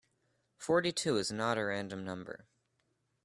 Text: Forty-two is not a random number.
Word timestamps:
Forty-two 0.57 1.17
is 1.17 1.31
not 1.31 1.59
a 1.59 1.65
random 1.65 2.03
number. 2.03 2.47